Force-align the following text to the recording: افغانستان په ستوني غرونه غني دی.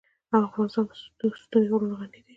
افغانستان 0.47 0.85
په 1.17 1.25
ستوني 1.43 1.67
غرونه 1.71 1.95
غني 1.99 2.09
دی. 2.13 2.21